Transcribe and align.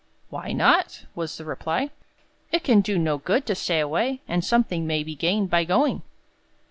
"Why 0.31 0.51
not?" 0.51 1.05
was 1.13 1.37
the 1.37 1.45
reply. 1.45 1.91
"It 2.51 2.63
can 2.63 2.81
do 2.81 2.97
no 2.97 3.19
good 3.19 3.45
to 3.45 3.53
stay 3.53 3.79
away, 3.79 4.21
and 4.27 4.43
something 4.43 4.87
may 4.87 5.03
be 5.03 5.13
gained 5.13 5.51
by 5.51 5.63
going." 5.63 6.01